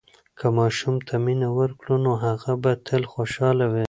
[0.37, 3.79] که ماشوم ته مینه ورکړو، نو هغه به تل خوشحاله وي.